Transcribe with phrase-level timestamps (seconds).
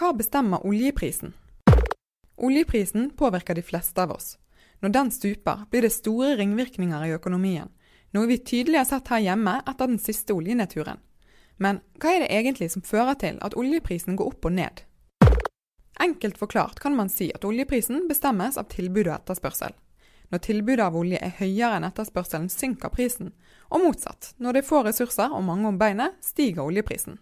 [0.00, 1.32] Hva bestemmer oljeprisen?
[2.36, 4.38] Oljeprisen påvirker de fleste av oss.
[4.80, 7.68] Når den stuper, blir det store ringvirkninger i økonomien,
[8.16, 11.04] noe vi tydelig har sett her hjemme etter den siste oljenedturen.
[11.60, 14.80] Men hva er det egentlig som fører til at oljeprisen går opp og ned?
[16.00, 19.76] Enkelt forklart kan man si at oljeprisen bestemmes av tilbud og etterspørsel.
[20.32, 23.34] Når tilbudet av olje er høyere enn etterspørselen, synker prisen.
[23.68, 24.32] Og motsatt.
[24.40, 27.20] Når det er få ressurser og mange om beinet, stiger oljeprisen.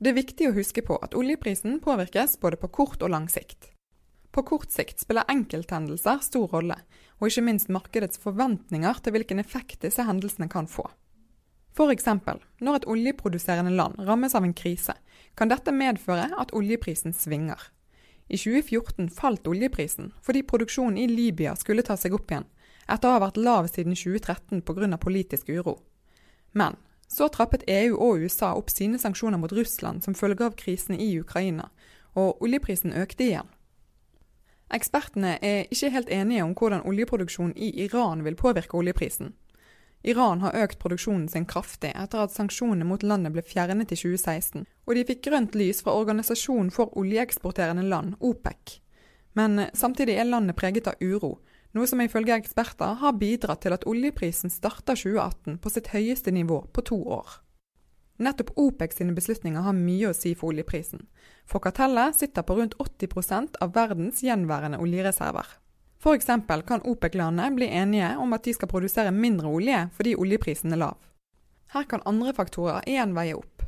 [0.00, 3.66] Det er viktig å huske på at oljeprisen påvirkes både på kort og lang sikt.
[4.32, 6.78] På kort sikt spiller enkelthendelser stor rolle,
[7.20, 10.86] og ikke minst markedets forventninger til hvilken effekt disse hendelsene kan få.
[11.76, 12.08] F.eks.
[12.64, 14.96] når et oljeproduserende land rammes av en krise,
[15.36, 17.60] kan dette medføre at oljeprisen svinger.
[18.32, 22.48] I 2014 falt oljeprisen fordi produksjonen i Libya skulle ta seg opp igjen,
[22.88, 24.96] etter å ha vært lav siden 2013 pga.
[24.96, 25.82] politisk uro.
[26.56, 30.94] Men så trappet EU og USA opp sine sanksjoner mot Russland som følge av krisen
[30.94, 31.68] i Ukraina,
[32.14, 33.50] og oljeprisen økte igjen.
[34.70, 39.32] Ekspertene er ikke helt enige om hvordan oljeproduksjonen i Iran vil påvirke oljeprisen.
[40.06, 44.64] Iran har økt produksjonen sin kraftig etter at sanksjonene mot landet ble fjernet i 2016,
[44.86, 48.78] og de fikk grønt lys fra Organisasjonen for oljeeksporterende land, OPEC.
[49.36, 51.40] Men samtidig er landet preget av uro,
[51.76, 56.64] noe som ifølge eksperter har bidratt til at oljeprisen starter 2018 på sitt høyeste nivå
[56.74, 57.38] på to år.
[58.20, 61.06] Nettopp OPEC sine beslutninger har mye å si for oljeprisen,
[61.48, 65.46] for kartellet sitter på rundt 80% av verdens gjenværende oljereserver.
[66.00, 66.28] F.eks.
[66.68, 71.00] kan OPEC-landene bli enige om at de skal produsere mindre olje fordi oljeprisen er lav.
[71.72, 73.64] Her kan andre faktorer igjen veie opp.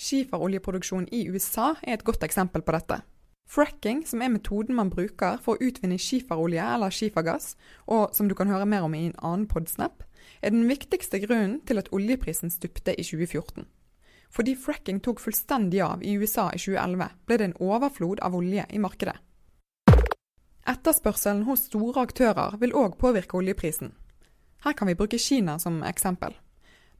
[0.00, 3.02] Skiferoljeproduksjon i USA er et godt eksempel på dette.
[3.46, 7.54] Fracking, som er metoden man bruker for å utvinne skiferolje eller skifergass,
[7.86, 10.02] og som du kan høre mer om i en annen podsnap,
[10.40, 13.66] er den viktigste grunnen til at oljeprisen stupte i 2014.
[14.34, 18.64] Fordi fracking tok fullstendig av i USA i 2011, ble det en overflod av olje
[18.70, 19.14] i markedet.
[20.64, 23.92] Etterspørselen hos store aktører vil òg påvirke oljeprisen.
[24.64, 26.32] Her kan vi bruke Kina som eksempel.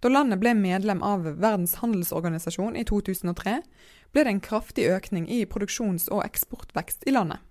[0.05, 3.55] Da landet ble medlem av Verdens handelsorganisasjon i 2003,
[4.15, 7.43] ble det en kraftig økning i produksjons- og eksportvekst i landet.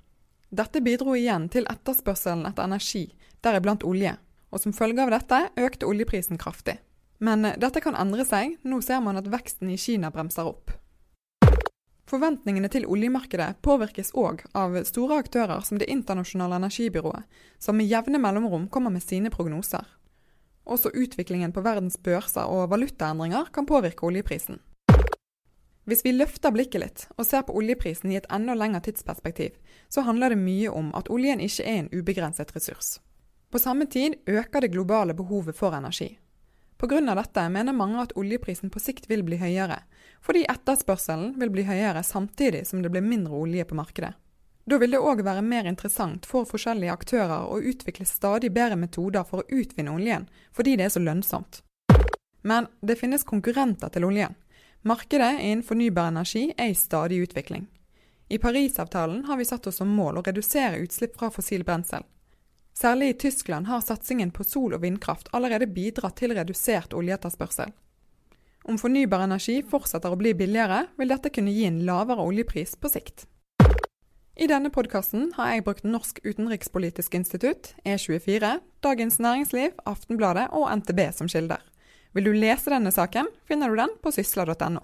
[0.53, 3.07] Dette bidro igjen til etterspørselen etter energi,
[3.43, 4.15] deriblant olje,
[4.53, 6.77] og som følge av dette økte oljeprisen kraftig.
[7.19, 10.71] Men dette kan endre seg, nå ser man at veksten i Kina bremser opp.
[12.09, 17.23] Forventningene til oljemarkedet påvirkes òg av store aktører som Det internasjonale energibyrået,
[17.59, 19.87] som med jevne mellomrom kommer med sine prognoser.
[20.63, 24.59] Også utviklingen på verdens børser og valutaendringer kan påvirke oljeprisen.
[25.83, 29.57] Hvis vi løfter blikket litt og ser på oljeprisen i et enda lengre tidsperspektiv,
[29.91, 32.99] så handler det mye om at oljen ikke er en ubegrenset ressurs.
[33.51, 36.17] På samme tid øker det globale behovet for energi.
[36.79, 37.15] Pga.
[37.15, 39.83] dette mener mange at oljeprisen på sikt vil bli høyere,
[40.21, 44.13] fordi etterspørselen vil bli høyere samtidig som det blir mindre olje på markedet.
[44.65, 49.27] Da vil det òg være mer interessant for forskjellige aktører å utvikle stadig bedre metoder
[49.27, 51.59] for å utvinne oljen, fordi det er så lønnsomt.
[52.43, 54.35] Men det finnes konkurrenter til oljen.
[54.85, 57.67] Markedet innen fornybar energi er i stadig utvikling.
[58.27, 62.03] I Parisavtalen har vi satt oss som mål å redusere utslipp fra fossil brensel.
[62.75, 67.71] Særlig i Tyskland har satsingen på sol- og vindkraft allerede bidratt til redusert oljeetterspørsel.
[68.63, 72.91] Om fornybar energi fortsetter å bli billigere, vil dette kunne gi en lavere oljepris på
[72.91, 73.27] sikt.
[74.35, 81.05] I denne podkasten har jeg brukt Norsk utenrikspolitisk institutt, E24, Dagens Næringsliv, Aftenbladet og NTB
[81.15, 81.63] som kilder.
[82.13, 84.83] Vil du lese denne saken, finner du den på sysla.no.